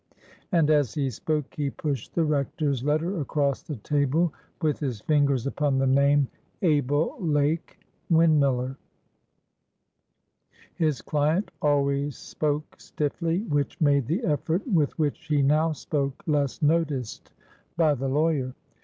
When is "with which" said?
14.67-15.25